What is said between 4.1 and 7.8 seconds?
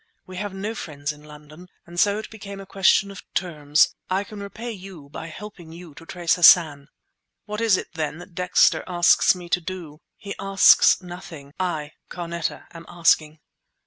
can repay you by helping you to trace Hassan." "What is